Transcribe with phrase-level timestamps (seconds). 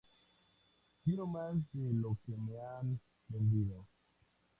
[1.03, 3.85] Quiero más de lo que me han vendido.